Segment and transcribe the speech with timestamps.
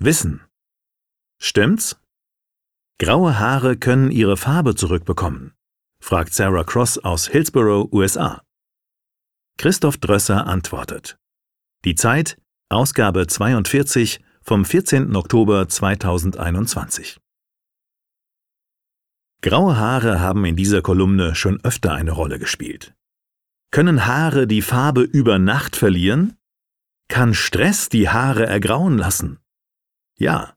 [0.00, 0.42] Wissen.
[1.40, 2.00] Stimmt's?
[3.00, 5.54] Graue Haare können ihre Farbe zurückbekommen,
[6.00, 8.42] fragt Sarah Cross aus Hillsborough, USA.
[9.56, 11.18] Christoph Drösser antwortet.
[11.84, 15.16] Die Zeit, Ausgabe 42 vom 14.
[15.16, 17.18] Oktober 2021.
[19.42, 22.94] Graue Haare haben in dieser Kolumne schon öfter eine Rolle gespielt.
[23.72, 26.36] Können Haare die Farbe über Nacht verlieren?
[27.08, 29.40] Kann Stress die Haare ergrauen lassen?
[30.18, 30.54] Ja.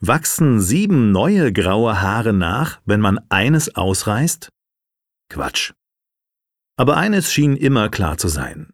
[0.00, 4.50] Wachsen sieben neue graue Haare nach, wenn man eines ausreißt?
[5.30, 5.72] Quatsch.
[6.76, 8.70] Aber eines schien immer klar zu sein.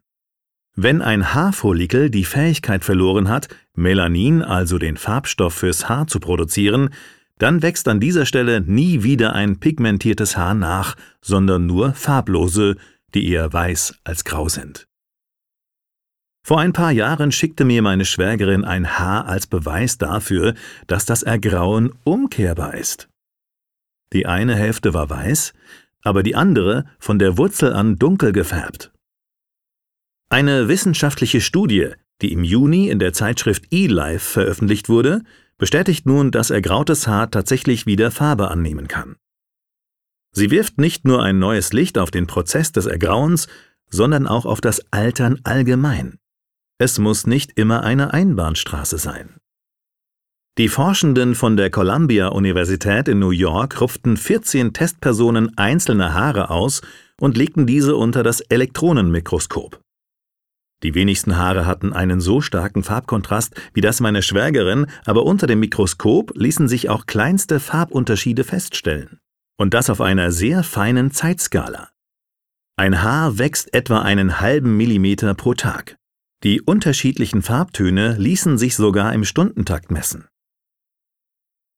[0.75, 6.89] Wenn ein Haarfollikel die Fähigkeit verloren hat, Melanin, also den Farbstoff fürs Haar zu produzieren,
[7.37, 12.75] dann wächst an dieser Stelle nie wieder ein pigmentiertes Haar nach, sondern nur farblose,
[13.13, 14.87] die eher weiß als grau sind.
[16.45, 20.55] Vor ein paar Jahren schickte mir meine Schwägerin ein Haar als Beweis dafür,
[20.87, 23.07] dass das Ergrauen umkehrbar ist.
[24.11, 25.53] Die eine Hälfte war weiß,
[26.03, 28.91] aber die andere von der Wurzel an dunkel gefärbt.
[30.29, 35.21] Eine wissenschaftliche Studie, die im Juni in der Zeitschrift eLife veröffentlicht wurde,
[35.57, 39.15] bestätigt nun, dass ergrautes Haar tatsächlich wieder Farbe annehmen kann.
[40.31, 43.47] Sie wirft nicht nur ein neues Licht auf den Prozess des Ergrauens,
[43.89, 46.17] sondern auch auf das Altern allgemein.
[46.79, 49.35] Es muss nicht immer eine Einbahnstraße sein.
[50.57, 56.81] Die Forschenden von der Columbia-Universität in New York rupften 14 Testpersonen einzelne Haare aus
[57.19, 59.81] und legten diese unter das Elektronenmikroskop.
[60.83, 65.61] Die wenigsten Haare hatten einen so starken Farbkontrast wie das meiner Schwägerin, aber unter dem
[65.61, 69.19] Mikroskop ließen sich auch kleinste Farbunterschiede feststellen.
[69.57, 71.89] Und das auf einer sehr feinen Zeitskala.
[72.75, 75.95] Ein Haar wächst etwa einen halben Millimeter pro Tag.
[76.43, 80.27] Die unterschiedlichen Farbtöne ließen sich sogar im Stundentakt messen.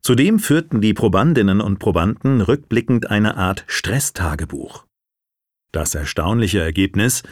[0.02, 4.86] Zudem führten die Probandinnen und Probanden rückblickend eine Art Stresstagebuch.
[5.71, 7.23] Das erstaunliche Ergebnis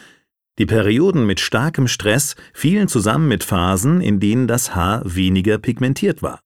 [0.58, 6.22] Die Perioden mit starkem Stress fielen zusammen mit Phasen, in denen das Haar weniger pigmentiert
[6.22, 6.40] war.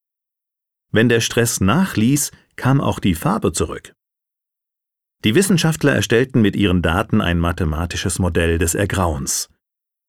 [0.90, 3.92] Wenn der Stress nachließ, kam auch die Farbe zurück.
[5.24, 9.50] Die Wissenschaftler erstellten mit ihren Daten ein mathematisches Modell des Ergrauens.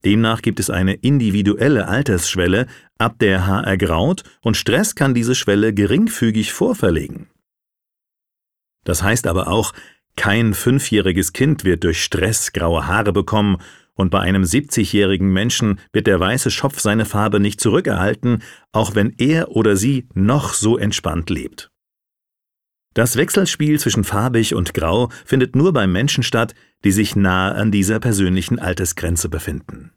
[0.06, 2.68] Demnach gibt es eine individuelle Altersschwelle,
[2.98, 7.28] ab der Haar ergraut, und Stress kann diese Schwelle geringfügig vorverlegen.
[8.86, 9.74] Das heißt aber auch,
[10.16, 13.58] kein fünfjähriges Kind wird durch Stress graue Haare bekommen,
[13.94, 19.14] und bei einem 70-jährigen Menschen wird der weiße Schopf seine Farbe nicht zurückerhalten, auch wenn
[19.18, 21.70] er oder sie noch so entspannt lebt.
[23.00, 27.72] Das Wechselspiel zwischen farbig und grau findet nur bei Menschen statt, die sich nahe an
[27.72, 29.94] dieser persönlichen Altersgrenze befinden.